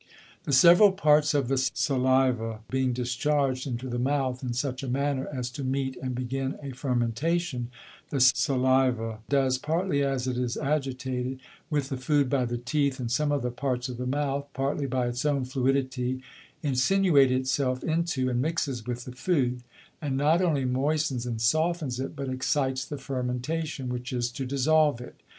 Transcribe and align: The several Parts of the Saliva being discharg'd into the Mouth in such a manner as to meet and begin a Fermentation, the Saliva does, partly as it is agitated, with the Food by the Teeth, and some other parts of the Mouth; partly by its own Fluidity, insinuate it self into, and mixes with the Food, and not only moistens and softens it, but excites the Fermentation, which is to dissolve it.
The 0.45 0.51
several 0.51 0.93
Parts 0.93 1.35
of 1.35 1.47
the 1.47 1.59
Saliva 1.59 2.61
being 2.71 2.91
discharg'd 2.91 3.67
into 3.67 3.87
the 3.87 3.99
Mouth 3.99 4.41
in 4.43 4.53
such 4.53 4.81
a 4.81 4.87
manner 4.89 5.27
as 5.31 5.51
to 5.51 5.63
meet 5.63 5.95
and 5.97 6.15
begin 6.15 6.57
a 6.63 6.71
Fermentation, 6.71 7.69
the 8.09 8.19
Saliva 8.19 9.19
does, 9.29 9.59
partly 9.59 10.03
as 10.03 10.25
it 10.25 10.39
is 10.39 10.57
agitated, 10.57 11.39
with 11.69 11.89
the 11.89 11.97
Food 11.97 12.31
by 12.31 12.45
the 12.45 12.57
Teeth, 12.57 12.99
and 12.99 13.11
some 13.11 13.31
other 13.31 13.51
parts 13.51 13.89
of 13.89 13.97
the 13.97 14.07
Mouth; 14.07 14.47
partly 14.55 14.87
by 14.87 15.05
its 15.05 15.23
own 15.23 15.45
Fluidity, 15.45 16.23
insinuate 16.63 17.31
it 17.31 17.45
self 17.45 17.83
into, 17.83 18.27
and 18.27 18.41
mixes 18.41 18.87
with 18.87 19.05
the 19.05 19.11
Food, 19.11 19.61
and 20.01 20.17
not 20.17 20.41
only 20.41 20.65
moistens 20.65 21.27
and 21.27 21.39
softens 21.39 21.99
it, 21.99 22.15
but 22.15 22.27
excites 22.27 22.85
the 22.85 22.97
Fermentation, 22.97 23.87
which 23.87 24.11
is 24.11 24.31
to 24.31 24.47
dissolve 24.47 24.99
it. 24.99 25.13